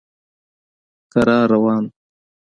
کرار 1.11 1.45
روان 1.51 1.83
و. 1.87 1.89